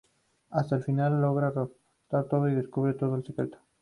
[0.49, 3.59] Hasta que al final, logra recordar todo y descubre todo el secreto.